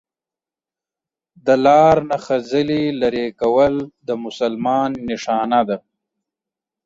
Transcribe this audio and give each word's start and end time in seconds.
دا 1.45 1.55
لار 1.65 1.95
نه 2.09 2.17
خځلي 2.25 2.83
لري 3.01 3.25
کول 3.41 3.73
د 4.07 4.09
مسلمان 4.23 4.91
نښانه 5.07 5.61
ده 5.69 5.77